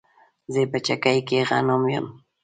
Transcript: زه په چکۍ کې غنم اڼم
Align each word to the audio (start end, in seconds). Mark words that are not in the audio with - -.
زه 0.53 0.61
په 0.71 0.77
چکۍ 0.85 1.17
کې 1.27 1.39
غنم 1.49 1.81
اڼم 1.87 2.07